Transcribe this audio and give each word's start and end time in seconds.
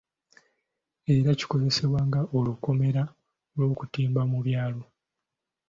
Era 1.15 1.29
kikozesebwa 1.39 1.99
nga 2.07 2.21
olukomera 2.37 3.03
lw'okutimba 3.57 4.21
mu 4.31 4.39
byalo. 4.45 4.83